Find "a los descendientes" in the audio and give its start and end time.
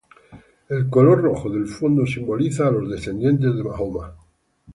2.67-3.55